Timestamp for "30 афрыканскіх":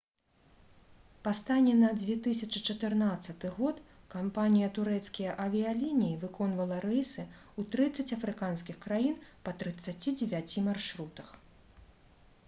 7.77-8.81